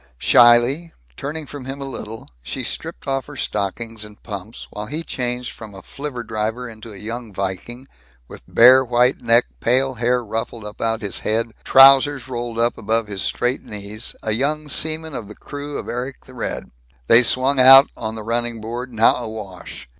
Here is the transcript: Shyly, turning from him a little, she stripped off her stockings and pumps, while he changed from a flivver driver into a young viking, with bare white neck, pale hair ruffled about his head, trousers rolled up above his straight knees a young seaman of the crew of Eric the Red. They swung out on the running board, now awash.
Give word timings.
Shyly, 0.17 0.93
turning 1.15 1.45
from 1.45 1.65
him 1.65 1.79
a 1.79 1.85
little, 1.85 2.27
she 2.41 2.63
stripped 2.63 3.07
off 3.07 3.27
her 3.27 3.35
stockings 3.35 4.03
and 4.03 4.23
pumps, 4.23 4.65
while 4.71 4.87
he 4.87 5.03
changed 5.03 5.51
from 5.51 5.75
a 5.75 5.83
flivver 5.83 6.23
driver 6.23 6.67
into 6.67 6.91
a 6.91 6.97
young 6.97 7.31
viking, 7.31 7.87
with 8.27 8.41
bare 8.47 8.83
white 8.83 9.21
neck, 9.21 9.43
pale 9.59 9.93
hair 9.93 10.25
ruffled 10.25 10.65
about 10.65 11.03
his 11.03 11.19
head, 11.19 11.51
trousers 11.63 12.27
rolled 12.27 12.57
up 12.57 12.79
above 12.79 13.05
his 13.05 13.21
straight 13.21 13.61
knees 13.61 14.15
a 14.23 14.31
young 14.31 14.67
seaman 14.69 15.13
of 15.13 15.27
the 15.27 15.35
crew 15.35 15.77
of 15.77 15.87
Eric 15.87 16.25
the 16.25 16.33
Red. 16.33 16.71
They 17.05 17.21
swung 17.21 17.59
out 17.59 17.87
on 17.95 18.15
the 18.15 18.23
running 18.23 18.59
board, 18.59 18.91
now 18.91 19.17
awash. 19.17 19.87